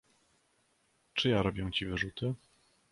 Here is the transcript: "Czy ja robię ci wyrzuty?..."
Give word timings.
"Czy 1.13 1.29
ja 1.29 1.41
robię 1.41 1.71
ci 1.71 1.85
wyrzuty?..." 1.85 2.33